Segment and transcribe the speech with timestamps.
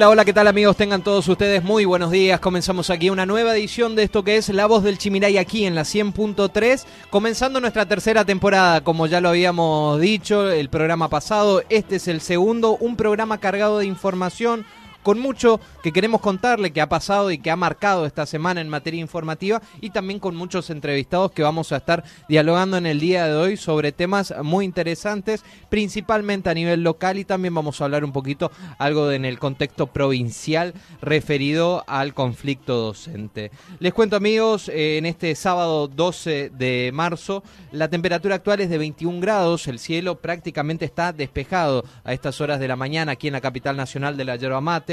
[0.00, 0.78] Hola, hola, ¿qué tal amigos?
[0.78, 2.40] Tengan todos ustedes muy buenos días.
[2.40, 5.74] Comenzamos aquí una nueva edición de esto que es La Voz del Chimiray aquí en
[5.74, 11.96] la 100.3, comenzando nuestra tercera temporada, como ya lo habíamos dicho el programa pasado, este
[11.96, 14.64] es el segundo, un programa cargado de información,
[15.02, 18.68] con mucho que queremos contarle que ha pasado y que ha marcado esta semana en
[18.68, 23.26] materia informativa y también con muchos entrevistados que vamos a estar dialogando en el día
[23.26, 28.04] de hoy sobre temas muy interesantes, principalmente a nivel local y también vamos a hablar
[28.04, 33.50] un poquito algo en el contexto provincial referido al conflicto docente.
[33.78, 38.78] Les cuento amigos, eh, en este sábado 12 de marzo la temperatura actual es de
[38.78, 43.32] 21 grados, el cielo prácticamente está despejado a estas horas de la mañana aquí en
[43.32, 44.89] la capital nacional de la yerba mate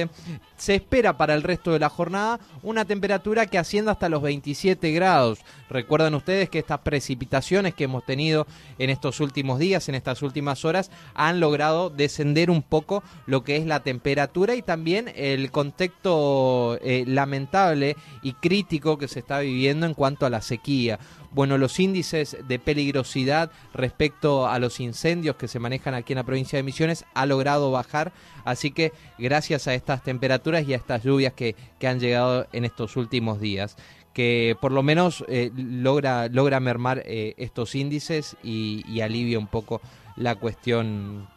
[0.58, 4.92] se espera para el resto de la jornada una temperatura que ascienda hasta los 27
[4.92, 5.40] grados.
[5.70, 8.48] Recuerdan ustedes que estas precipitaciones que hemos tenido
[8.78, 13.58] en estos últimos días, en estas últimas horas, han logrado descender un poco lo que
[13.58, 19.86] es la temperatura y también el contexto eh, lamentable y crítico que se está viviendo
[19.86, 21.00] en cuanto a la sequía
[21.32, 26.24] bueno, los índices de peligrosidad respecto a los incendios que se manejan aquí en la
[26.24, 28.14] provincia de Misiones ha logrado bajar,
[28.46, 31.56] así que gracias a estas temperaturas y a estas lluvias que,
[31.88, 33.78] han llegado en estos últimos días
[34.14, 39.80] que por lo menos eh, logra, logra mermar eh, estos índices y, alivia un poco
[40.16, 41.28] la cuestión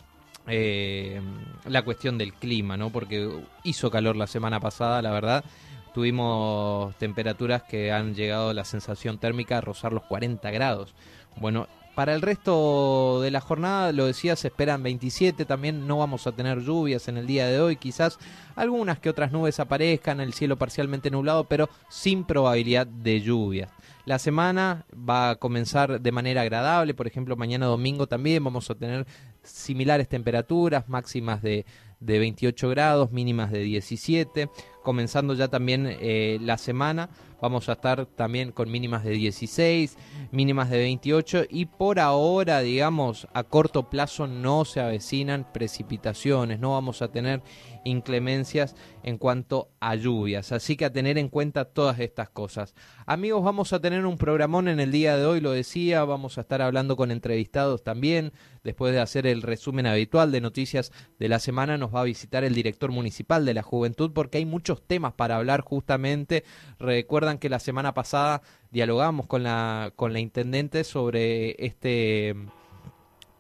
[0.47, 1.21] eh,
[1.67, 2.91] la cuestión del clima, ¿no?
[2.91, 3.31] Porque
[3.63, 5.45] hizo calor la semana pasada, la verdad,
[5.93, 10.95] Tuvimos temperaturas que han llegado a la sensación térmica a rozar los 40 grados.
[11.37, 15.45] Bueno, para el resto de la jornada, lo decía, se esperan 27.
[15.45, 17.77] También no vamos a tener lluvias en el día de hoy.
[17.77, 18.19] Quizás
[18.55, 23.71] algunas que otras nubes aparezcan, el cielo parcialmente nublado, pero sin probabilidad de lluvias.
[24.07, 26.95] La semana va a comenzar de manera agradable.
[26.95, 29.07] Por ejemplo, mañana domingo también vamos a tener
[29.43, 31.67] similares temperaturas, máximas de,
[31.99, 34.49] de 28 grados, mínimas de 17
[34.83, 37.11] comenzando ya también eh, la semana.
[37.41, 39.97] Vamos a estar también con mínimas de 16,
[40.31, 46.73] mínimas de 28 y por ahora, digamos, a corto plazo no se avecinan precipitaciones, no
[46.73, 47.43] vamos a tener
[47.85, 50.53] inclemencias en cuanto a lluvias.
[50.53, 52.75] Así que a tener en cuenta todas estas cosas.
[53.07, 56.43] Amigos, vamos a tener un programón en el día de hoy, lo decía, vamos a
[56.43, 58.33] estar hablando con entrevistados también.
[58.63, 62.45] Después de hacer el resumen habitual de noticias de la semana, nos va a visitar
[62.45, 64.45] el director municipal de la juventud porque hay
[64.77, 66.45] temas para hablar justamente.
[66.79, 72.35] Recuerdan que la semana pasada dialogamos con la, con la intendente sobre este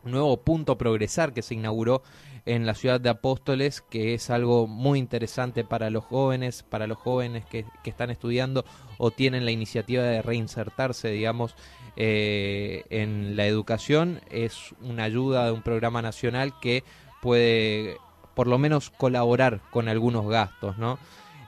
[0.05, 2.03] nuevo punto progresar que se inauguró
[2.47, 6.99] en la ciudad de Apóstoles, que es algo muy interesante para los jóvenes, para los
[6.99, 8.65] jóvenes que, están estudiando
[8.99, 11.55] o tienen la iniciativa de reinsertarse, digamos,
[11.97, 14.21] eh, en la educación.
[14.31, 16.85] Es una ayuda de un programa nacional que
[17.21, 17.99] puede
[18.35, 20.99] por lo menos colaborar con algunos gastos, ¿no?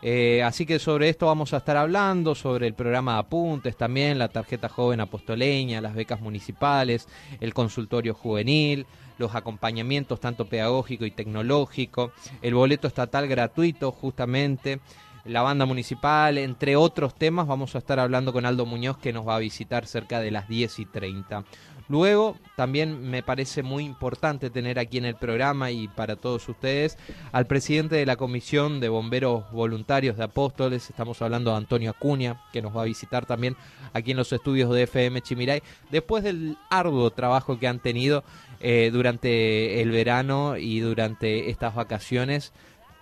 [0.04, 4.18] Eh, así que sobre esto vamos a estar hablando, sobre el programa de apuntes también,
[4.18, 7.06] la tarjeta joven apostoleña, las becas municipales,
[7.40, 8.84] el consultorio juvenil,
[9.18, 12.12] los acompañamientos tanto pedagógico y tecnológico,
[12.42, 14.80] el boleto estatal gratuito justamente,
[15.24, 17.46] la banda municipal, entre otros temas.
[17.46, 20.48] Vamos a estar hablando con Aldo Muñoz que nos va a visitar cerca de las
[20.48, 21.44] 10 y 30.
[21.88, 26.96] Luego, también me parece muy importante tener aquí en el programa y para todos ustedes
[27.32, 32.42] al presidente de la Comisión de Bomberos Voluntarios de Apóstoles, estamos hablando de Antonio Acuña,
[32.52, 33.56] que nos va a visitar también
[33.92, 38.24] aquí en los estudios de FM Chimiray, después del arduo trabajo que han tenido
[38.60, 42.52] eh, durante el verano y durante estas vacaciones,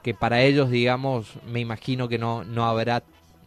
[0.02, 3.02] que para ellos, digamos, me imagino que no, no habrá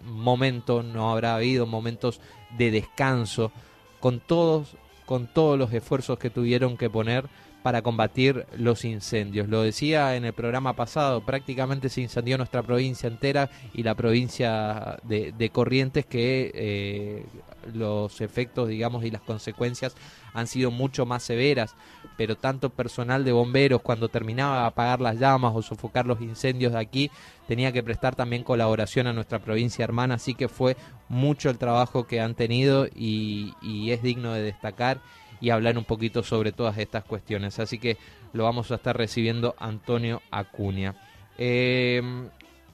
[0.06, 2.22] momento, no habrá habido momentos
[2.58, 3.52] de descanso
[4.00, 7.26] con todos con todos los esfuerzos que tuvieron que poner
[7.64, 9.48] para combatir los incendios.
[9.48, 15.00] Lo decía en el programa pasado, prácticamente se incendió nuestra provincia entera y la provincia
[15.04, 17.26] de, Corrientes que eh,
[17.74, 19.96] los efectos, digamos, y las consecuencias
[20.34, 21.76] han sido mucho más severas,
[22.18, 26.74] pero tanto personal de bomberos cuando terminaba de apagar las llamas o sofocar los incendios
[26.74, 27.12] de aquí,
[27.48, 30.76] tenía que prestar también colaboración a nuestra provincia hermana, así que fue
[31.08, 33.54] mucho el trabajo que han tenido y,
[33.92, 35.02] es digno de destacar
[35.44, 37.60] y hablar un poquito sobre todas estas cuestiones.
[37.60, 37.98] Así que
[38.32, 40.96] lo vamos a estar recibiendo Antonio Acuña.
[41.38, 42.02] Eh,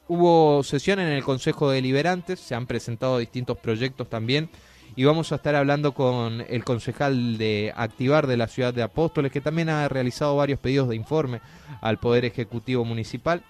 [0.07, 4.51] hubo sesión en el Consejo Deliberantes, se han presentado distintos proyectos también
[4.95, 9.31] y vamos a estar hablando con el concejal de Activar de la ciudad de Apóstoles,
[9.31, 11.41] que también ha realizado varios pedidos de informe
[11.81, 13.43] al Poder Ejecutivo Municipal.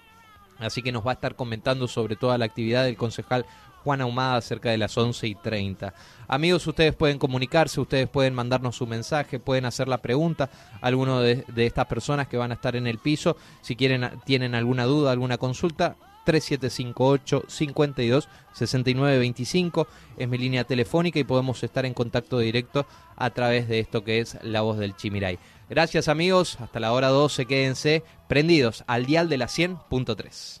[0.58, 3.44] Así que nos va a estar comentando sobre toda la actividad del concejal
[3.84, 5.94] Juan Ahumada cerca de las 11 y 30.
[6.28, 10.50] Amigos, ustedes pueden comunicarse, ustedes pueden mandarnos su mensaje, pueden hacer la pregunta
[10.80, 13.36] a alguno de, estas personas que van a estar en el piso.
[13.62, 21.18] Si quieren, tienen alguna duda, alguna consulta, 3758 52 69 25 es mi línea telefónica
[21.18, 22.86] y podemos estar en contacto directo
[23.16, 25.38] a través de esto que es La Voz del Chimiray.
[25.68, 30.60] Gracias amigos, hasta la hora 12 quédense prendidos al dial de la 100.3.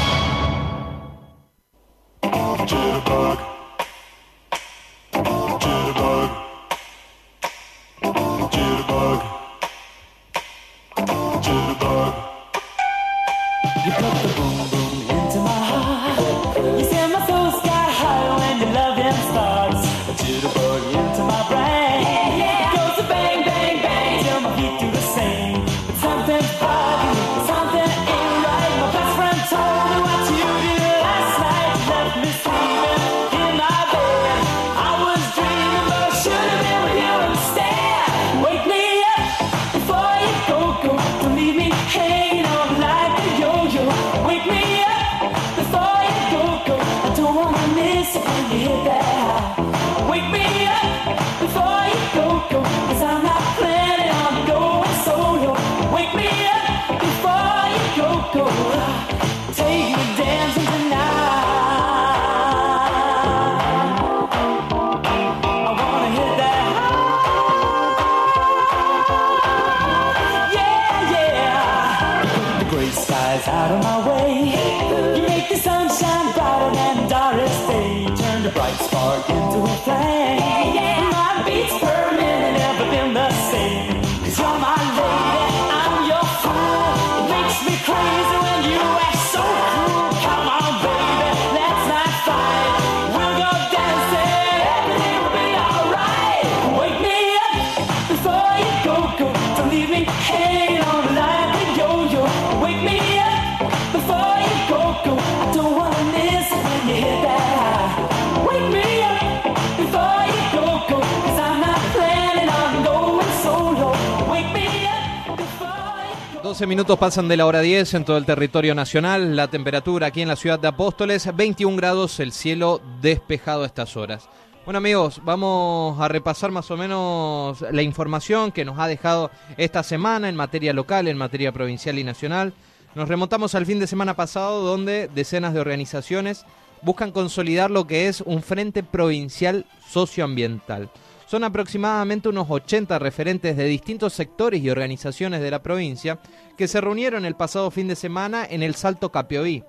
[116.67, 119.35] minutos pasan de la hora 10 en todo el territorio nacional.
[119.35, 123.97] La temperatura aquí en la ciudad de Apóstoles, 21 grados, el cielo despejado a estas
[123.97, 124.29] horas.
[124.65, 129.81] Bueno amigos, vamos a repasar más o menos la información que nos ha dejado esta
[129.81, 132.53] semana en materia local, en materia provincial y nacional.
[132.95, 136.45] Nos remontamos al fin de semana pasado donde decenas de organizaciones
[136.81, 140.89] buscan consolidar lo que es un frente provincial socioambiental.
[141.31, 146.19] Son aproximadamente unos 80 referentes de distintos sectores y organizaciones de la provincia
[146.57, 149.63] que se reunieron el pasado fin de semana en el Salto Capioí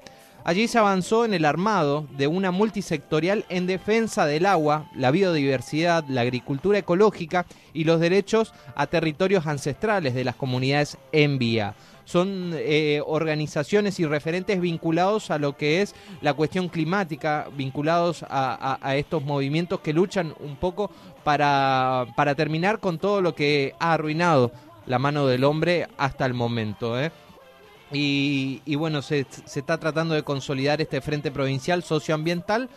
[0.44, 6.04] Allí se avanzó en el armado de una multisectorial en defensa del agua, la biodiversidad,
[6.08, 11.76] la agricultura ecológica y los derechos a territorios ancestrales de las comunidades en vía.
[12.04, 18.96] Son eh, organizaciones y referentes vinculados a lo que es la cuestión climática, vinculados a,
[18.96, 20.90] estos movimientos que luchan un poco
[21.24, 24.52] para, para terminar con todo lo que ha arruinado
[24.86, 27.00] la mano del hombre hasta el momento.
[27.00, 27.10] ¿eh?
[27.92, 32.68] Y, bueno, se, está tratando de consolidar este frente provincial socioambiental,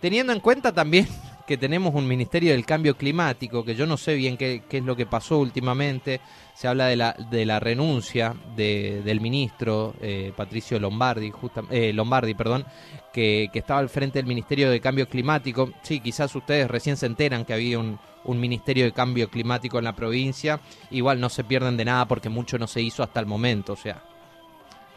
[0.00, 1.06] teniendo en cuenta también
[1.48, 4.94] que tenemos un Ministerio del Cambio Climático, que yo no sé bien qué, es lo
[4.94, 6.20] que pasó últimamente.
[6.52, 11.32] Se habla de la, de la renuncia del ministro eh, Patricio Lombardi,
[11.70, 12.66] eh, Lombardi perdón,
[13.14, 15.72] que, estaba al frente del Ministerio de Cambio Climático.
[15.80, 19.84] Sí, quizás ustedes recién se enteran que había un, un Ministerio de Cambio Climático en
[19.84, 20.60] la provincia.
[20.90, 23.72] Igual no se pierden de nada porque mucho no se hizo hasta el momento.
[23.72, 24.02] O sea,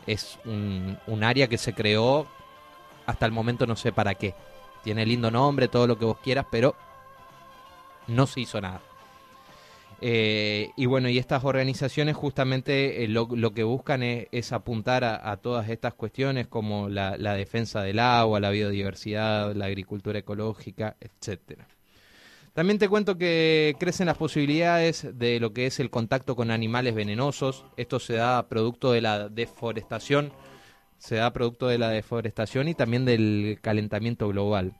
[0.06, 2.28] es un, un área que se creó
[3.06, 4.36] hasta el momento no sé para qué.
[4.84, 6.76] Tiene lindo nombre, todo lo que vos quieras, pero
[8.08, 8.82] no se hizo nada.
[10.04, 15.70] Eh, y bueno, y estas organizaciones justamente eh, lo, que buscan es, apuntar a, todas
[15.70, 21.68] estas cuestiones como la, la, defensa del agua, la biodiversidad, la agricultura ecológica, etcétera.
[22.54, 26.96] También te cuento que crecen las posibilidades de lo que es el contacto con animales
[26.96, 27.64] venenosos.
[27.78, 30.34] Esto se da producto de la deforestación,
[31.02, 34.74] se da producto de la deforestación y también del calentamiento global.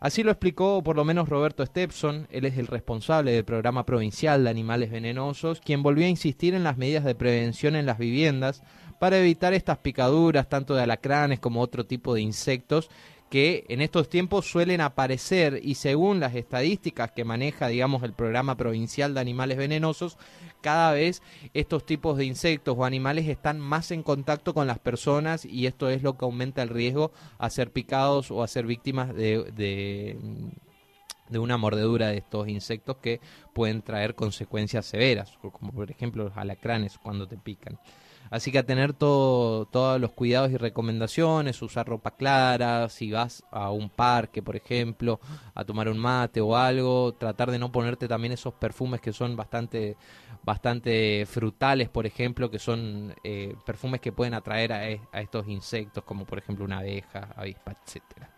[0.00, 4.42] Así lo explicó por lo menos Roberto Stepson, él es el responsable del programa provincial
[4.42, 8.62] de animales venenosos, quien volvió a insistir en las medidas de prevención en las viviendas
[8.98, 12.90] para evitar estas picaduras tanto de alacranes como otro tipo de insectos
[13.30, 18.56] que en estos tiempos suelen aparecer y según las estadísticas que maneja, digamos, el programa
[18.56, 20.16] provincial de animales venenosos,
[20.60, 21.22] cada vez
[21.54, 25.90] estos tipos de insectos o animales están más en contacto con las personas y esto
[25.90, 30.18] es lo que aumenta el riesgo a ser picados o a ser víctimas de, de,
[31.28, 33.20] de una mordedura de estos insectos que
[33.52, 37.78] pueden traer consecuencias severas, como por ejemplo los alacranes cuando te pican.
[38.30, 43.42] Así que a tener todo, todos los cuidados y recomendaciones, usar ropa clara, si vas
[43.50, 45.20] a un parque, por ejemplo,
[45.54, 49.36] a tomar un mate o algo, tratar de no ponerte también esos perfumes que son
[49.36, 49.96] bastante,
[50.44, 54.78] bastante frutales, por ejemplo, que son eh, perfumes que pueden atraer a,
[55.12, 58.30] a estos insectos, como por ejemplo una abeja, avispa, etcétera.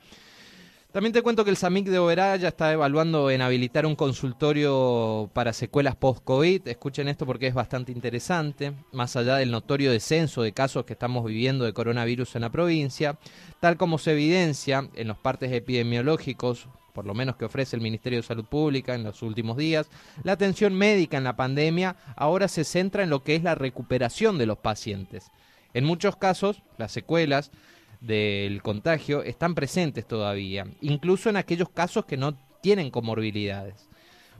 [0.92, 5.30] También te cuento que el SAMIC de Oberá ya está evaluando en habilitar un consultorio
[5.32, 6.66] para secuelas post-COVID.
[6.66, 8.73] Escuchen esto porque es bastante interesante.
[8.90, 13.16] Más allá del notorio descenso de casos que estamos viviendo de coronavirus en la provincia,
[13.61, 18.18] tal como se evidencia en los partes epidemiológicos, por lo menos que ofrece el Ministerio
[18.18, 19.88] de Salud Pública en los últimos días,
[20.25, 24.38] la atención médica en la pandemia ahora se centra en lo que es la recuperación
[24.38, 25.30] de los pacientes.
[25.73, 27.52] En muchos casos, las secuelas
[28.00, 33.88] del contagio están presentes todavía, incluso en aquellos casos que no tienen comorbilidades.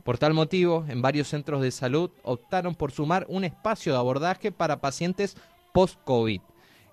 [0.03, 4.51] Por tal motivo, en varios centros de salud optaron por sumar un espacio de abordaje
[4.51, 5.37] para pacientes
[5.73, 6.41] post-COVID.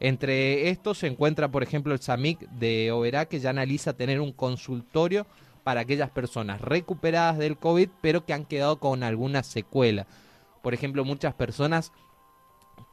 [0.01, 4.33] Entre estos se encuentra, por ejemplo, el SAMIC de Oberá, que ya analiza tener un
[4.33, 5.27] consultorio
[5.65, 10.07] para aquellas personas recuperadas del COVID, pero que han quedado con alguna secuela.
[10.63, 11.93] Por ejemplo, muchas personas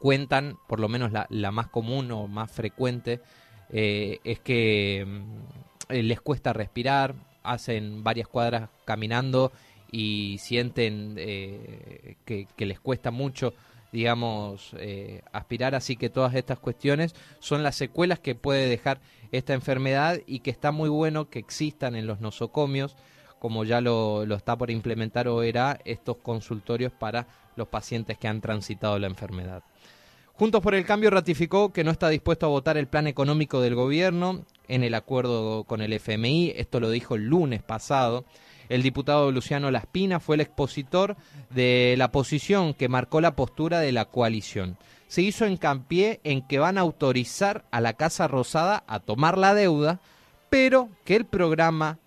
[0.00, 3.20] cuentan, por lo menos la, la más común o más frecuente,
[3.70, 9.52] eh, es que mm, les cuesta respirar, hacen varias cuadras caminando
[9.90, 13.54] y sienten eh, que, les cuesta mucho
[13.92, 19.00] digamos, eh, aspirar, así que todas estas cuestiones son las secuelas que puede dejar
[19.32, 22.94] esta enfermedad y que está muy bueno que existan en los nosocomios,
[23.38, 28.42] como ya lo, lo está por implementar OERA, estos consultorios para los pacientes que han
[28.42, 29.62] transitado la enfermedad.
[30.38, 33.74] Juntos por el Cambio ratificó que no está dispuesto a votar el plan económico del
[33.74, 36.52] gobierno en el acuerdo con el FMI.
[36.56, 38.26] Esto lo dijo el lunes pasado.
[38.68, 41.16] El diputado Luciano Laspina fue el expositor
[41.48, 44.76] de la posición que marcó la postura de la coalición.
[45.08, 49.54] Se hizo hincapié en que van a autorizar a la Casa Rosada a tomar la
[49.54, 50.00] deuda,
[50.50, 51.98] pero que el programa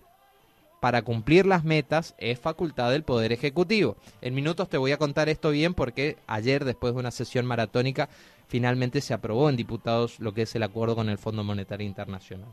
[0.79, 3.97] para cumplir las metas es facultad del Poder Ejecutivo.
[4.21, 8.09] En minutos te voy a contar esto bien porque ayer, después de una sesión maratónica,
[8.47, 12.49] finalmente se aprobó en diputados lo que es el acuerdo con el Fondo Monetario Internacional.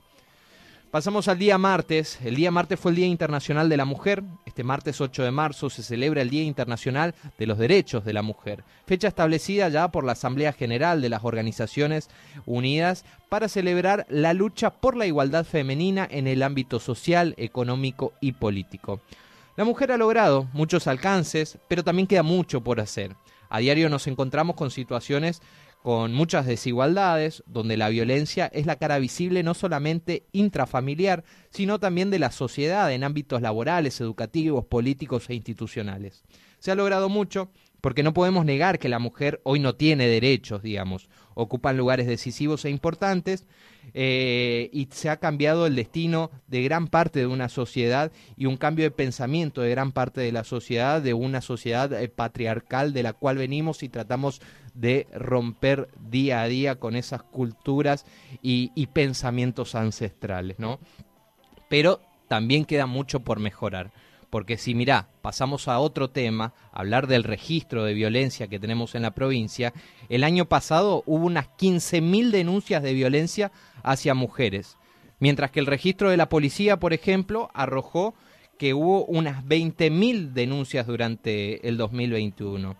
[0.91, 2.19] Pasamos al día martes.
[2.25, 4.23] El día martes fue el Día Internacional de la Mujer.
[4.47, 8.23] Este martes 8 de marzo se celebra el Día Internacional de los Derechos de la
[8.23, 12.09] Mujer, fecha establecida ya por la Asamblea General de las Organizaciones
[12.47, 18.33] Unidas para celebrar la lucha por la igualdad femenina en el ámbito social, económico y
[18.33, 19.01] político.
[19.57, 23.17] La mujer ha logrado muchos alcances, pero también queda mucho por hacer.
[23.49, 25.43] A diario nos encontramos con situaciones
[25.87, 32.11] con muchas desigualdades, donde la violencia es la cara visible no solamente intrafamiliar, sino también
[32.11, 36.25] de la sociedad en ámbitos laborales, educativos, políticos e institucionales.
[36.59, 40.61] Se ha logrado mucho porque no podemos negar que la mujer hoy no tiene derechos,
[40.61, 43.47] digamos, ocupan lugares decisivos e importantes
[43.95, 48.57] eh, y se ha cambiado el destino de gran parte de una sociedad y un
[48.57, 53.05] cambio de pensamiento de gran parte de la sociedad, de una sociedad eh, patriarcal de
[53.05, 54.41] la cual venimos y tratamos
[54.77, 58.05] de romper día a día con esas culturas
[58.43, 60.79] y, pensamientos ancestrales, ¿no?
[61.69, 63.91] Pero también queda mucho por mejorar.
[64.31, 69.03] Porque si mirá, pasamos a otro tema, hablar del registro de violencia que tenemos en
[69.03, 69.73] la provincia,
[70.09, 73.53] el año pasado hubo unas 15.000 denuncias de violencia
[73.83, 74.77] hacia mujeres,
[75.21, 78.15] mientras que el registro de la policía, por ejemplo, arrojó
[78.59, 82.77] que hubo unas 20.000 denuncias durante el 2021.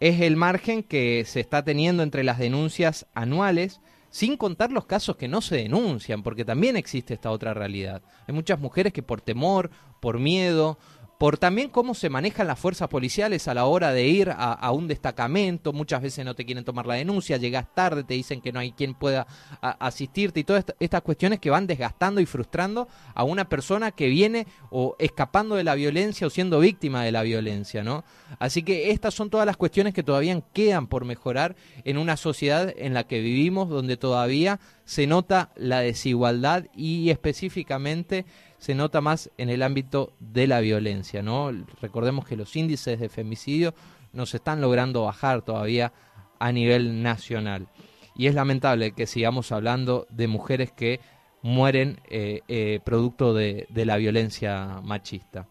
[0.00, 5.16] Es el margen que se está teniendo entre las denuncias anuales sin contar los casos
[5.16, 8.02] que no se denuncian, porque también existe esta otra realidad.
[8.26, 10.78] Hay muchas mujeres que por temor, por miedo,
[11.18, 14.86] por también cómo se manejan las fuerzas policiales a la hora de ir a, un
[14.86, 18.60] destacamento, muchas veces no te quieren tomar la denuncia, llegas tarde, te dicen que no
[18.60, 19.26] hay quien pueda
[19.60, 24.46] asistirte y todas estas cuestiones que van desgastando y frustrando a una persona que viene
[24.70, 28.04] o escapando de la violencia o siendo víctima de la violencia, ¿no?
[28.38, 32.72] Así que estas son todas las cuestiones que todavía quedan por mejorar en una sociedad
[32.76, 38.26] en la que vivimos donde todavía se nota la desigualdad y específicamente
[38.58, 41.50] se nota más en el ámbito de la violencia, ¿no?
[41.80, 43.74] Recordemos que los índices de femicidio
[44.12, 45.92] no se están logrando bajar todavía
[46.38, 47.68] a nivel nacional.
[48.14, 51.00] Y es lamentable que sigamos hablando de mujeres que
[51.42, 55.46] mueren eh, eh, producto de la violencia machista.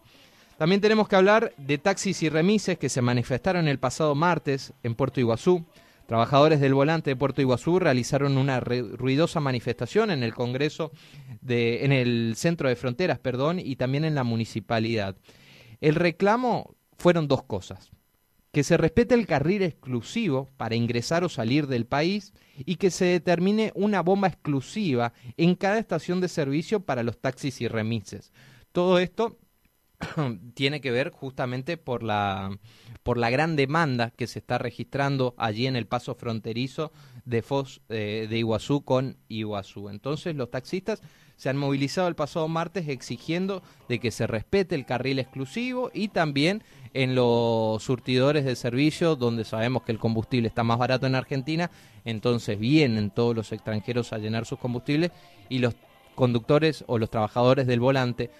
[0.58, 4.94] También tenemos que hablar de taxis y remises que se manifestaron el pasado martes en
[4.94, 5.64] Puerto Iguazú.
[6.06, 10.92] Trabajadores del volante de Puerto Iguazú realizaron una ruidosa manifestación en el Congreso,
[11.40, 15.16] de, en el Centro de Fronteras, perdón, y también en la municipalidad.
[15.80, 17.90] El reclamo fueron dos cosas.
[18.52, 22.32] Que se respete el carril exclusivo para ingresar o salir del país
[22.64, 27.60] y que se determine una bomba exclusiva en cada estación de servicio para los taxis
[27.60, 28.32] y remises.
[28.72, 29.36] Todo esto
[30.54, 32.58] tiene que ver justamente por la,
[33.02, 36.92] por la gran demanda que se está registrando allí en el paso fronterizo
[37.24, 39.88] de, Fos, eh, de Iguazú con Iguazú.
[39.88, 41.02] Entonces los taxistas
[41.36, 46.08] se han movilizado el pasado martes exigiendo de que se respete el carril exclusivo y
[46.08, 46.62] también
[46.94, 51.70] en los surtidores de servicio donde sabemos que el combustible está más barato en Argentina,
[52.06, 55.10] entonces vienen todos los extranjeros a llenar sus combustibles
[55.50, 55.74] y los
[56.14, 58.30] conductores o los trabajadores del volante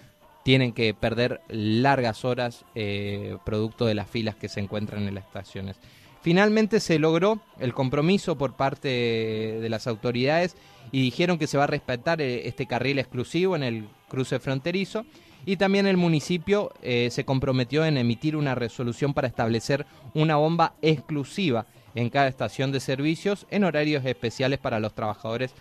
[0.47, 5.25] tienen que perder largas horas eh, producto de las filas que se encuentran en las
[5.25, 5.75] estaciones.
[6.21, 10.55] Finalmente se logró el compromiso por parte de las autoridades
[10.93, 15.05] y dijeron que se va a respetar eh, este carril exclusivo en el cruce fronterizo
[15.45, 20.75] y también el municipio eh, se comprometió en emitir una resolución para establecer una bomba
[20.81, 25.53] exclusiva en cada estación de servicios en horarios especiales para los trabajadores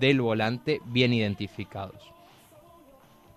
[0.00, 2.11] del volante bien identificados.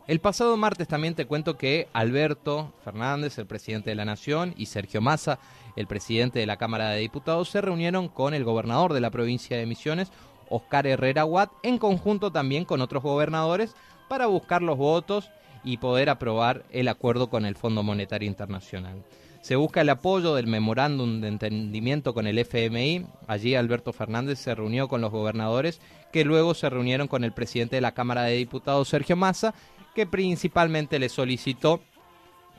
[0.07, 4.67] El pasado martes también te cuento que Alberto Fernández, el presidente de la Nación, y
[4.67, 5.39] Sergio Massa,
[5.75, 9.57] el presidente de la Cámara de Diputados, se reunieron con el gobernador de la provincia
[9.57, 10.11] de Misiones,
[10.47, 13.75] Oscar Herrera Watt, en conjunto también con otros gobernadores,
[14.07, 15.31] para buscar los votos
[15.63, 19.03] y poder aprobar el acuerdo con el Fondo Monetario Internacional.
[19.41, 23.05] Se busca el apoyo del memorándum de entendimiento con el FMI.
[23.27, 27.75] Allí Alberto Fernández se reunió con los gobernadores que luego se reunieron con el presidente
[27.75, 29.53] de la Cámara de Diputados, Sergio Massa,
[29.95, 31.81] que principalmente le solicitó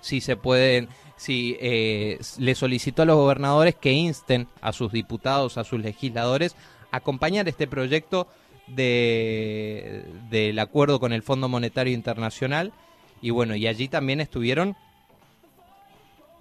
[0.01, 5.59] si se pueden, si eh, le solicitó a los gobernadores que insten a sus diputados,
[5.59, 6.57] a sus legisladores,
[6.91, 8.27] a acompañar este proyecto
[8.67, 12.73] de, del acuerdo con el Fondo Monetario Internacional.
[13.21, 14.77] Y bueno, y allí también estuvieron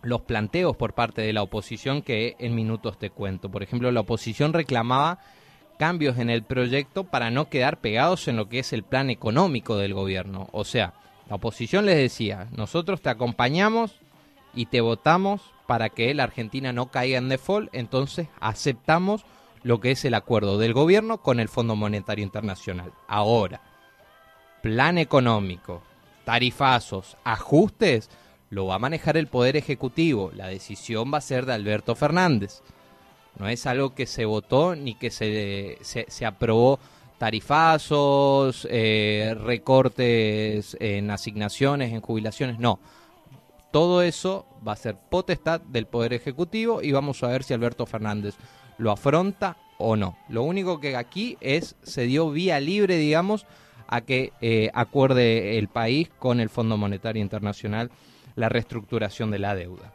[0.02, 3.50] los planteos por parte de la oposición que en minutos te cuento.
[3.50, 5.20] Por ejemplo, la oposición reclamaba
[5.78, 9.78] cambios en el proyecto para no quedar pegados en lo que es el plan económico
[9.78, 10.48] del gobierno.
[10.52, 10.94] O sea,
[11.30, 14.00] la oposición les decía, nosotros te acompañamos
[14.54, 19.26] y te votamos para que la Argentina no caiga en default, entonces aceptamos
[19.64, 22.94] lo que es el acuerdo del gobierno con el Fondo Monetario Internacional.
[23.08, 23.62] Ahora,
[24.62, 25.82] plan económico,
[26.24, 28.10] tarifazos, ajustes,
[28.50, 30.32] lo va a manejar el Poder Ejecutivo.
[30.36, 32.62] La decisión va a ser de Alberto Fernández.
[33.38, 36.80] No es algo que se votó ni que se, se, aprobó
[37.18, 42.80] tarifazos, eh, recortes en asignaciones, en jubilaciones, no.
[43.72, 47.86] Todo eso va a ser potestad del Poder Ejecutivo y vamos a ver si Alberto
[47.86, 48.36] Fernández
[48.78, 50.18] lo afronta o no.
[50.30, 53.46] Lo único que aquí es, se dio vía libre, digamos,
[53.88, 57.92] a que eh, acuerde el país con el Fondo Monetario Internacional
[58.36, 59.95] la reestructuración de la deuda.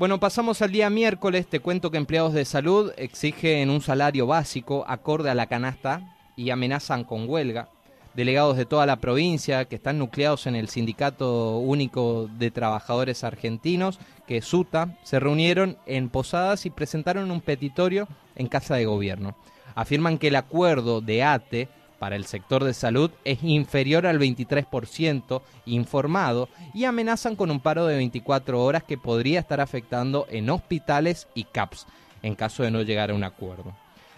[0.00, 1.46] Bueno, pasamos al día miércoles.
[1.46, 6.48] Te cuento que empleados de salud exigen un salario básico acorde a la canasta y
[6.48, 7.68] amenazan con huelga.
[8.14, 14.00] Delegados de toda la provincia que están nucleados en el Sindicato Único de Trabajadores Argentinos,
[14.26, 19.36] que es SUTA, se reunieron en Posadas y presentaron un petitorio en Casa de Gobierno.
[19.74, 21.68] Afirman que el acuerdo de ATE
[22.00, 27.86] para el sector de salud es inferior al 23% informado y amenazan con un paro
[27.86, 31.86] de 24 horas que podría estar afectando en hospitales y CAPS
[32.22, 33.74] en caso de no llegar a un acuerdo.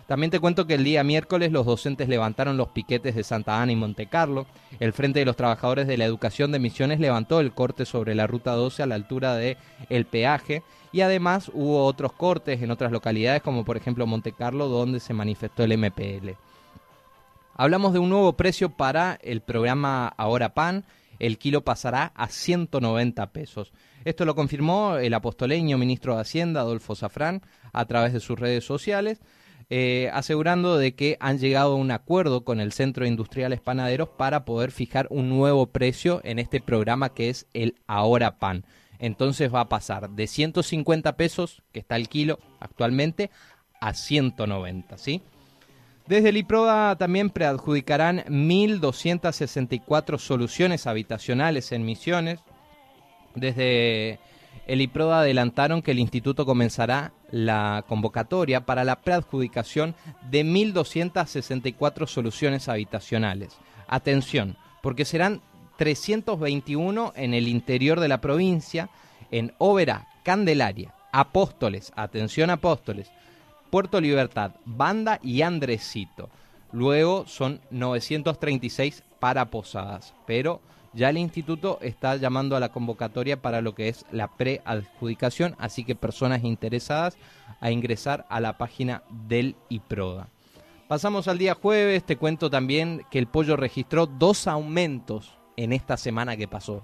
[0.06, 3.72] También te cuento que el día miércoles los docentes levantaron los piquetes de Santa Ana
[3.72, 4.46] y Monte Carlo.
[4.78, 8.28] El Frente de los Trabajadores de la Educación de Misiones levantó el corte sobre la
[8.28, 9.56] ruta 12 a la altura de
[10.08, 15.00] peaje y además hubo otros cortes en otras localidades como por ejemplo Monte Carlo donde
[15.00, 16.30] se manifestó el MPL.
[17.54, 20.84] Hablamos de un nuevo precio para el programa Ahora Pan.
[21.18, 23.72] El kilo pasará a 190 pesos.
[24.04, 28.64] Esto lo confirmó el apostoleño ministro de Hacienda, Adolfo Zafrán, a través de sus redes
[28.64, 29.20] sociales,
[29.68, 34.44] eh, asegurando de que han llegado a un acuerdo con el Centro Industriales Panaderos para
[34.44, 38.64] poder fijar un nuevo precio en este programa que es el Ahora Pan.
[38.98, 43.30] Entonces va a pasar de 150 pesos, que está el kilo actualmente,
[43.80, 45.22] a 190, ¿sí?
[46.06, 52.40] Desde el IPRODA también preadjudicarán 1.264 soluciones habitacionales en Misiones.
[53.34, 54.18] Desde
[54.66, 59.94] el IPRODA adelantaron que el instituto comenzará la convocatoria para la preadjudicación
[60.30, 63.56] de 1.264 soluciones habitacionales.
[63.88, 65.40] Atención, porque serán
[65.78, 68.90] 321 en el interior de la provincia,
[69.30, 73.10] en Óvera, Candelaria, Apóstoles, atención Apóstoles,
[73.72, 76.28] Puerto Libertad, Banda y Andresito.
[76.72, 80.60] Luego son 936 para Posadas, pero
[80.92, 85.84] ya el instituto está llamando a la convocatoria para lo que es la preadjudicación, así
[85.84, 87.16] que personas interesadas
[87.60, 90.28] a ingresar a la página del IPRODA.
[90.86, 95.96] Pasamos al día jueves, te cuento también que el pollo registró dos aumentos en esta
[95.96, 96.82] semana que pasó.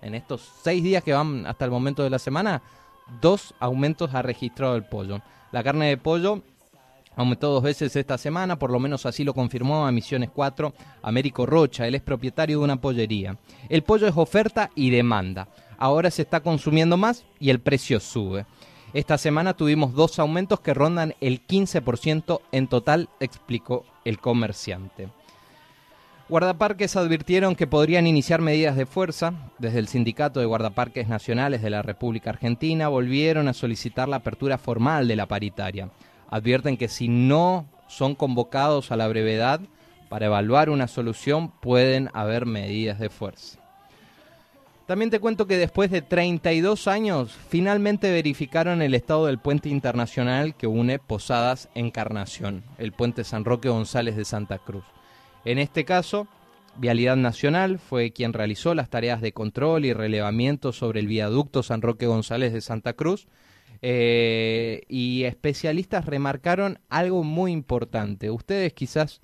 [0.00, 2.62] En estos seis días que van hasta el momento de la semana,
[3.20, 5.20] dos aumentos ha registrado el pollo.
[5.52, 6.42] La carne de pollo
[7.16, 11.46] aumentó dos veces esta semana, por lo menos así lo confirmó a Misiones 4 Américo
[11.46, 13.36] Rocha, él es propietario de una pollería.
[13.68, 15.48] El pollo es oferta y demanda.
[15.78, 18.46] Ahora se está consumiendo más y el precio sube.
[18.92, 25.08] Esta semana tuvimos dos aumentos que rondan el 15% en total, explicó el comerciante.
[26.30, 29.34] Guardaparques advirtieron que podrían iniciar medidas de fuerza.
[29.58, 34.56] Desde el Sindicato de Guardaparques Nacionales de la República Argentina volvieron a solicitar la apertura
[34.56, 35.90] formal de la paritaria.
[36.30, 39.60] Advierten que si no son convocados a la brevedad
[40.08, 43.58] para evaluar una solución pueden haber medidas de fuerza.
[44.86, 50.54] También te cuento que después de 32 años finalmente verificaron el estado del puente internacional
[50.54, 54.84] que une Posadas Encarnación, el puente San Roque González de Santa Cruz.
[55.44, 56.28] En este caso,
[56.76, 61.82] Vialidad Nacional fue quien realizó las tareas de control y relevamiento sobre el viaducto San
[61.82, 63.26] Roque González de Santa Cruz.
[63.82, 68.30] Eh, y especialistas remarcaron algo muy importante.
[68.30, 69.20] Ustedes quizás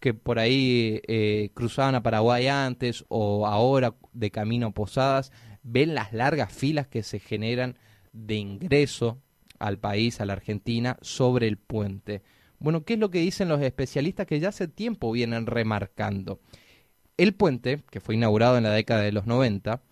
[0.00, 5.94] que por ahí eh, cruzaban a Paraguay antes o ahora de camino a Posadas, ven
[5.94, 7.78] las largas filas que se generan
[8.12, 9.18] de ingreso
[9.58, 12.22] al país, a la Argentina, sobre el puente.
[12.58, 16.40] Bueno, ¿qué es lo que dicen los especialistas que ya hace tiempo vienen remarcando?
[17.16, 19.82] El puente, que fue inaugurado en la década de los 90,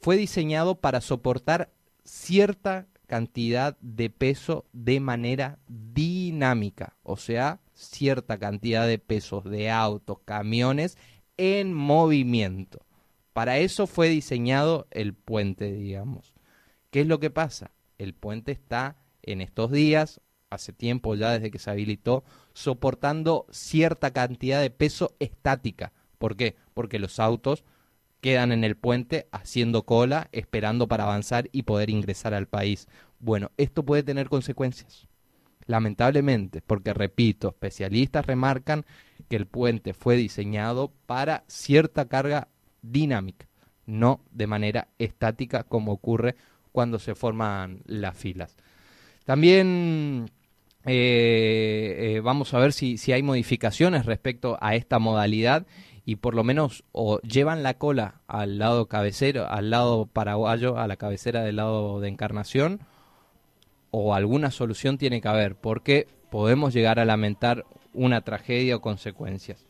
[0.00, 1.70] fue diseñado para soportar
[2.04, 10.18] cierta cantidad de peso de manera dinámica, o sea, cierta cantidad de pesos de autos,
[10.24, 10.98] camiones
[11.36, 12.84] en movimiento.
[13.32, 16.34] Para eso fue diseñado el puente, digamos.
[16.90, 17.70] ¿Qué es lo que pasa?
[17.96, 20.20] El puente está en estos días
[20.50, 25.92] hace tiempo ya desde que se habilitó, soportando cierta cantidad de peso estática.
[26.18, 26.56] ¿Por qué?
[26.74, 27.64] Porque los autos
[28.20, 32.88] quedan en el puente haciendo cola, esperando para avanzar y poder ingresar al país.
[33.20, 35.06] Bueno, esto puede tener consecuencias.
[35.66, 38.86] Lamentablemente, porque repito, especialistas remarcan
[39.28, 42.48] que el puente fue diseñado para cierta carga
[42.80, 43.46] dinámica,
[43.84, 46.36] no de manera estática como ocurre
[46.72, 48.56] cuando se forman las filas.
[49.26, 50.30] También
[50.88, 55.66] eh, eh, vamos a ver si, si hay modificaciones respecto a esta modalidad
[56.06, 60.88] y por lo menos o llevan la cola al lado cabecero, al lado paraguayo, a
[60.88, 62.80] la cabecera del lado de Encarnación,
[63.90, 69.66] o alguna solución tiene que haber, porque podemos llegar a lamentar una tragedia o consecuencias.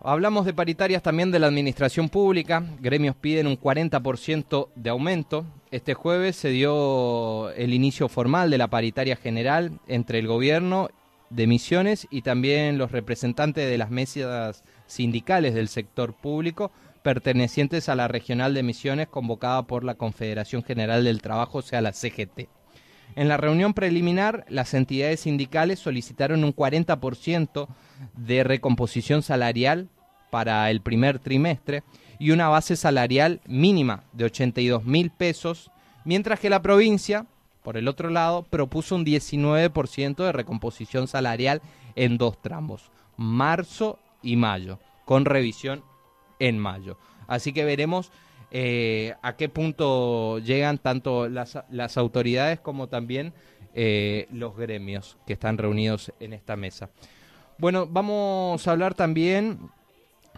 [0.00, 2.62] Hablamos de paritarias también de la administración pública.
[2.80, 5.44] Gremios piden un 40% de aumento.
[5.72, 10.88] Este jueves se dio el inicio formal de la paritaria general entre el gobierno
[11.30, 16.70] de Misiones y también los representantes de las mesas sindicales del sector público
[17.02, 21.80] pertenecientes a la regional de Misiones convocada por la Confederación General del Trabajo, o sea,
[21.80, 22.48] la CGT.
[23.18, 27.66] En la reunión preliminar, las entidades sindicales solicitaron un 40%
[28.16, 29.88] de recomposición salarial
[30.30, 31.82] para el primer trimestre
[32.20, 35.72] y una base salarial mínima de 82 mil pesos,
[36.04, 37.26] mientras que la provincia,
[37.64, 41.60] por el otro lado, propuso un 19% de recomposición salarial
[41.96, 45.82] en dos tramos, marzo y mayo, con revisión
[46.38, 46.98] en mayo.
[47.26, 48.12] Así que veremos
[48.50, 51.56] eh, a qué punto llegan tanto las,
[51.96, 53.34] autoridades como también
[53.74, 56.90] eh, los gremios que están reunidos en esta mesa.
[57.58, 59.58] Bueno, vamos a hablar también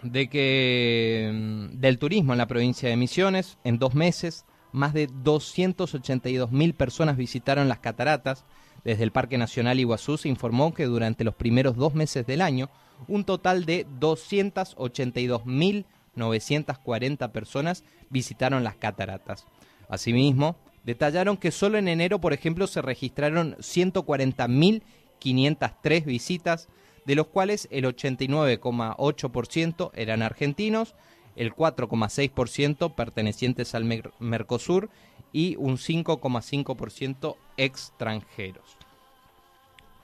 [0.02, 3.58] de que mm, del turismo en la provincia de Misiones.
[3.62, 8.44] En dos meses, más de 282 mil personas visitaron las cataratas.
[8.84, 12.70] Desde el Parque Nacional Iguazú se informó que durante los primeros dos meses del año,
[13.08, 19.44] un total de 282 mil 940 personas visitaron las cataratas.
[19.88, 26.68] Asimismo, detallaron que solo en enero, por ejemplo, se registraron 140.503 visitas,
[27.06, 30.94] de los cuales el 89,8% eran argentinos,
[31.36, 33.84] el 4,6% pertenecientes al
[34.18, 34.90] Mercosur
[35.32, 38.76] y un 5,5% extranjeros.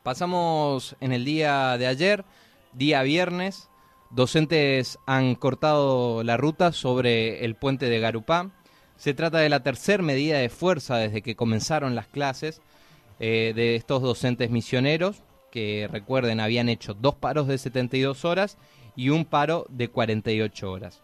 [0.03, 2.25] Pasamos en el día de ayer,
[2.73, 3.69] día viernes,
[4.11, 8.51] Docentes han cortado la ruta sobre el puente de Garupá.
[8.97, 12.63] Se trata de la tercera medida de fuerza desde que comenzaron las clases
[13.19, 18.59] eh, de estos docentes misioneros, que recuerden habían hecho dos paros de 72 horas
[18.95, 21.03] y un paro de 48 horas.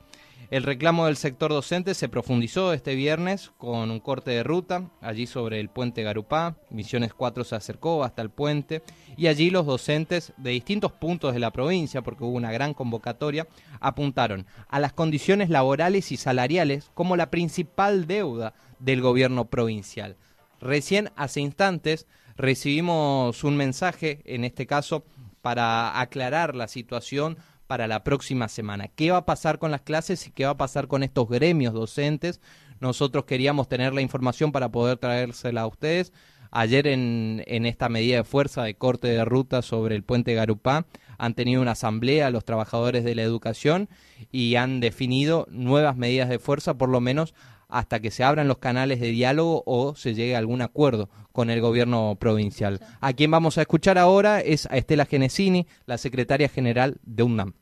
[0.52, 5.26] El reclamo del sector docente se profundizó este viernes con un corte de ruta, allí
[5.26, 8.82] sobre el puente Garupá, Misiones 4 se acercó hasta el puente
[9.16, 13.48] y allí los docentes de distintos puntos de la provincia, porque hubo una gran convocatoria,
[13.80, 20.18] apuntaron a las condiciones laborales y salariales como la principal deuda del gobierno provincial.
[20.60, 25.06] Recién hace instantes recibimos un mensaje, en este caso,
[25.40, 27.38] para aclarar la situación
[27.72, 28.88] para la próxima semana.
[28.88, 31.72] ¿Qué va a pasar con las clases y qué va a pasar con estos gremios
[31.72, 32.38] docentes?
[32.80, 36.12] Nosotros queríamos tener la información para poder traérsela a ustedes.
[36.50, 40.84] Ayer en, en esta medida de fuerza de corte de ruta sobre el puente Garupá
[41.16, 43.88] han tenido una asamblea los trabajadores de la educación
[44.30, 47.32] y han definido nuevas medidas de fuerza, por lo menos
[47.72, 51.48] hasta que se abran los canales de diálogo o se llegue a algún acuerdo con
[51.48, 52.80] el gobierno provincial.
[53.00, 57.54] A quien vamos a escuchar ahora es a Estela Genesini, la secretaria general de UNAM.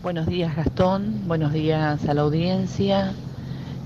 [0.00, 3.12] Buenos días Gastón, buenos días a la audiencia.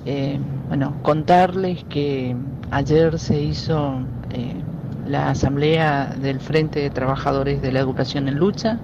[0.05, 2.37] Eh, bueno, contarles que
[2.70, 3.98] ayer se hizo
[4.31, 4.55] eh,
[5.09, 8.79] la asamblea del Frente de Trabajadores de la Educación en Lucha,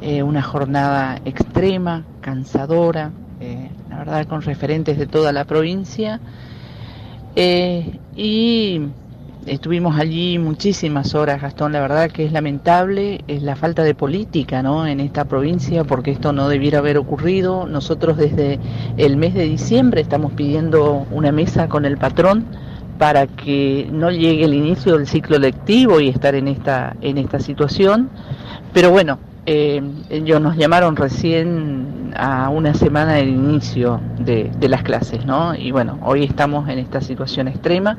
[0.00, 3.12] eh, una jornada extrema, cansadora,
[3.90, 6.20] la verdad con referentes de toda la provincia.
[7.36, 8.80] y
[9.46, 11.70] Estuvimos allí muchísimas horas, Gastón.
[11.70, 14.88] La verdad que es lamentable, es la falta de política ¿no?
[14.88, 17.64] en esta provincia, porque esto no debiera haber ocurrido.
[17.64, 18.58] Nosotros desde
[18.96, 22.44] el mes de diciembre estamos pidiendo una mesa con el patrón
[22.98, 27.38] para que no llegue el inicio del ciclo lectivo y estar en esta, en esta
[27.38, 28.10] situación.
[28.72, 29.80] Pero bueno, eh,
[30.10, 35.54] ellos nos llamaron recién a una semana del inicio de, de las clases, ¿no?
[35.54, 37.96] Y bueno, hoy estamos en esta situación extrema.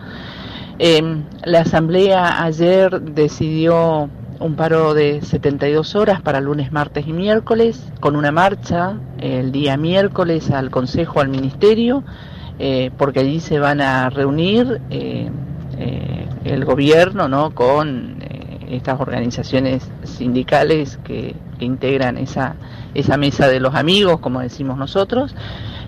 [0.80, 4.10] Em, la Asamblea ayer decidió
[4.40, 9.76] un paro de 72 horas para lunes, martes y miércoles, con una marcha el día
[9.76, 12.04] miércoles al Consejo, al Ministerio,
[12.60, 15.32] eh, porque allí se van a reunir eh,
[15.80, 17.56] eh, el gobierno ¿no?
[17.56, 18.18] con
[18.70, 22.56] estas organizaciones sindicales que, que, integran esa,
[22.94, 25.34] esa mesa de los amigos, como decimos nosotros.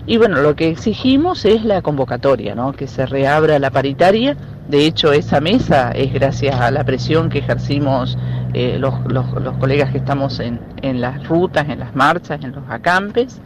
[0.06, 2.72] Y bueno, lo que exigimos es la convocatoria, ¿no?
[2.72, 4.36] que se reabra la paritaria
[4.70, 8.16] de hecho, esa mesa es gracias a la presión que ejercimos
[8.54, 8.94] eh, los,
[9.58, 13.40] colegas que estamos en, en, las rutas, en las marchas, en los acampes.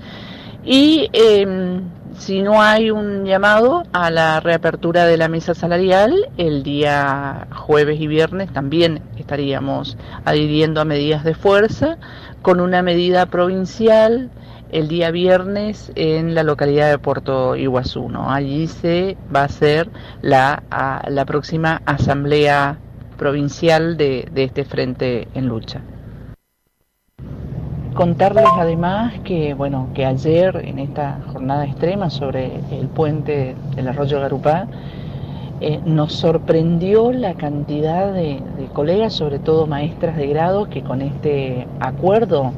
[0.67, 1.81] Y em,
[2.19, 7.99] si no hay un llamado a la reapertura de la mesa salarial, el día jueves
[7.99, 11.97] y viernes también estaríamos adhiriendo a medidas de fuerza
[12.43, 14.29] con una medida provincial
[14.71, 18.11] el día viernes en la localidad de Puerto Iguazú.
[18.27, 19.89] Allí se va a hacer
[20.23, 20.63] la,
[21.09, 22.79] la próxima asamblea
[23.17, 25.81] provincial de, de este frente en lucha.
[27.95, 34.21] Contarles además que bueno que ayer en esta jornada extrema sobre el puente del arroyo
[34.21, 34.67] Garupá
[35.61, 41.69] eh, nos sorprendió la cantidad de, colegas, sobre todo maestras de grado, que con este
[41.79, 42.53] acuerdo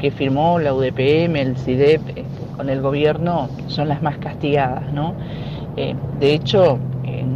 [0.00, 2.24] que firmó la UDPM, el CIDEP, este,
[2.56, 4.92] con el gobierno, son las más castigadas.
[4.92, 5.14] ¿no?
[5.76, 6.78] Eh, de hecho,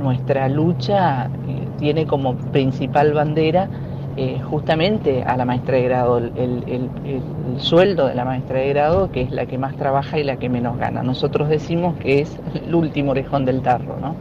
[0.04, 1.28] nuestra lucha eh,
[1.78, 3.68] tiene como principal bandera
[4.16, 6.90] eh, justamente a la maestra de grado, el,
[7.56, 10.48] sueldo de la maestra de grado, que es la que más trabaja y la que
[10.48, 11.02] menos gana.
[11.02, 14.14] Nosotros decimos que es el último orejón del tarro, ¿no?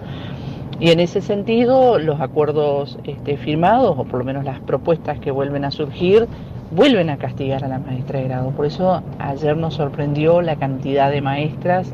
[0.80, 5.30] Y en ese sentido, los acuerdos este, firmados, o por lo menos las propuestas que
[5.30, 6.28] vuelven a surgir,
[6.74, 8.52] vuelven a castigar a la maestra de grado.
[8.52, 11.94] Por eso ayer nos sorprendió la cantidad de maestras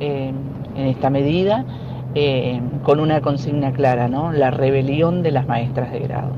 [0.00, 0.32] eh,
[0.76, 1.64] en esta medida,
[2.14, 4.32] eh, con una consigna clara, ¿no?
[4.32, 6.32] La rebelión de las maestras de grado.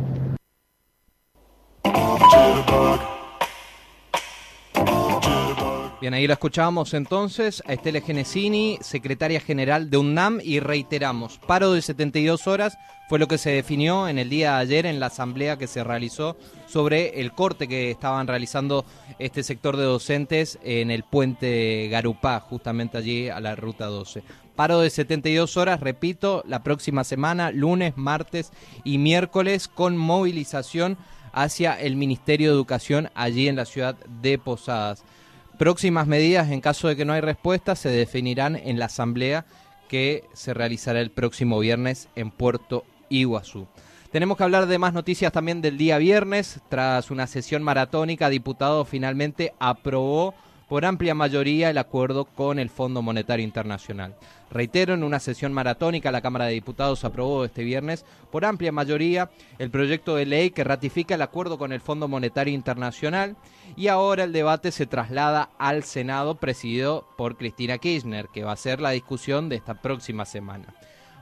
[6.00, 11.74] Bien, ahí la escuchábamos entonces a Estela Genesini, secretaria general de UNAM, y reiteramos, paro
[11.74, 12.78] de 72 horas
[13.10, 15.84] fue lo que se definió en el día de ayer en la asamblea que se
[15.84, 18.86] realizó sobre el corte que estaban realizando
[19.18, 24.22] este sector de docentes en el puente Garupá, justamente allí a la ruta 12.
[24.56, 28.52] Paro de 72 horas, repito, la próxima semana, lunes, martes
[28.84, 30.96] y miércoles, con movilización
[31.32, 35.04] hacia el Ministerio de Educación allí en la ciudad de Posadas.
[35.60, 39.44] Próximas medidas, en caso de que no hay respuesta, se definirán en la asamblea
[39.90, 43.68] que se realizará el próximo viernes en Puerto Iguazú.
[44.10, 46.60] Tenemos que hablar de más noticias también del día viernes.
[46.70, 50.34] Tras una sesión maratónica, diputado finalmente aprobó
[50.70, 54.14] por amplia mayoría el acuerdo con el Fondo Monetario Internacional.
[54.52, 59.32] Reitero, en una sesión maratónica la Cámara de Diputados aprobó este viernes por amplia mayoría
[59.58, 63.36] el proyecto de ley que ratifica el acuerdo con el Fondo Monetario Internacional
[63.76, 68.56] y ahora el debate se traslada al Senado presidido por Cristina Kirchner, que va a
[68.56, 70.72] ser la discusión de esta próxima semana.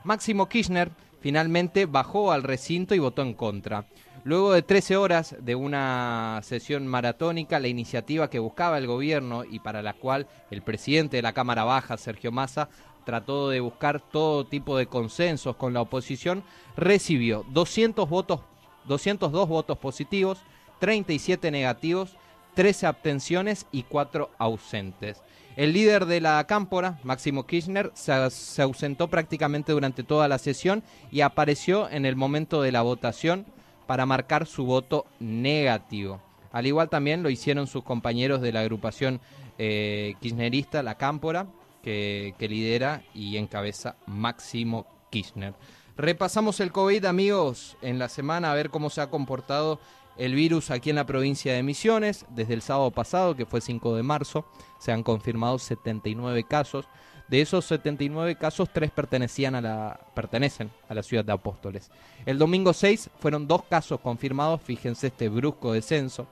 [0.03, 3.85] Máximo Kirchner finalmente bajó al recinto y votó en contra.
[4.25, 9.59] Luego de 13 horas de una sesión maratónica, la iniciativa que buscaba el gobierno y
[9.59, 12.69] para la cual el presidente de la Cámara Baja, Sergio Massa,
[13.05, 16.43] trató de buscar todo tipo de consensos con la oposición,
[16.75, 18.41] recibió 200 votos,
[18.85, 20.39] 202 votos positivos,
[20.79, 22.17] 37 negativos,
[22.55, 25.21] 13 abstenciones y 4 ausentes.
[25.55, 30.83] El líder de la cámpora, Máximo Kirchner, se, se ausentó prácticamente durante toda la sesión
[31.09, 33.45] y apareció en el momento de la votación
[33.89, 36.21] para marcar su voto negativo.
[36.51, 39.19] Al igual también lo hicieron sus compañeros de la agrupación
[39.57, 41.47] eh, kirchnerista, la Cámpora,
[41.81, 45.55] que, que lidera y encabeza Máximo Kirchner.
[45.97, 49.79] Repasamos el COVID, amigos, en la semana a ver cómo se ha comportado
[50.19, 52.27] el virus aquí en la provincia de Misiones.
[52.29, 54.45] Desde el sábado pasado, que fue 5 de marzo,
[54.77, 56.85] se han confirmado 79 casos.
[57.29, 61.91] De esos 79 casos, tres pertenecían a la, pertenecen a la ciudad de Apóstoles.
[62.25, 66.27] El domingo 6 fueron dos casos confirmados, fíjense este brusco descenso.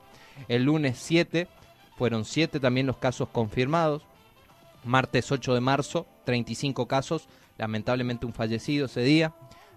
[0.48, 1.46] El lunes 7
[1.96, 4.02] fueron 7 también los casos confirmados.
[4.84, 9.34] Martes 8 de marzo, 35 casos, lamentablemente un fallecido ese día.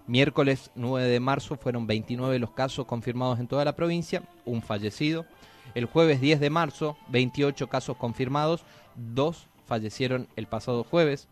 [0.08, 5.24] Miércoles 9 de marzo fueron 29 los casos confirmados en toda la provincia, un fallecido.
[5.76, 8.64] El jueves 10 de marzo, 28 casos confirmados,
[8.96, 11.28] dos fallecieron el pasado jueves.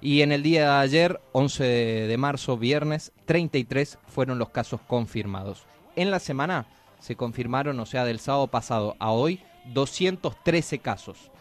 [0.00, 5.66] Y en el día de ayer, 11 de marzo, viernes, 33 fueron los casos confirmados.
[5.96, 6.66] En la semana
[7.00, 11.32] se confirmaron, o sea, del sábado pasado a hoy, 213 casos.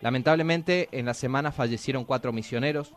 [0.00, 2.92] Lamentablemente, en la semana fallecieron cuatro misioneros.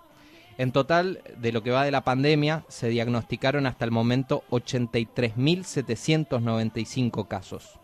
[0.58, 7.28] En total, de lo que va de la pandemia, se diagnosticaron hasta el momento 83.795
[7.28, 7.80] casos.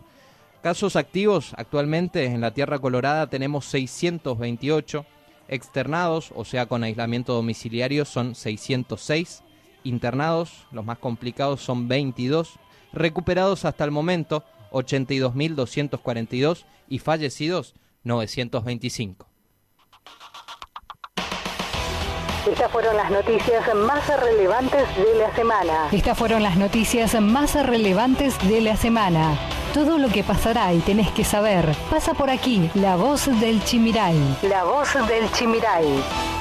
[0.64, 5.04] Casos activos actualmente en la Tierra Colorada tenemos 628,
[5.46, 9.42] externados, o sea, con aislamiento domiciliario, son 606,
[9.82, 12.54] internados, los más complicados son 22,
[12.94, 17.74] recuperados hasta el momento 82.242 y fallecidos
[18.04, 19.28] 925.
[22.50, 25.88] Estas fueron las noticias más relevantes de la semana.
[25.92, 29.36] Estas fueron las noticias más relevantes de la semana.
[29.74, 32.70] Todo lo que pasará y tenés que saber, pasa por aquí.
[32.74, 34.16] La voz del Chimiray.
[34.42, 36.33] La voz del Chimiray.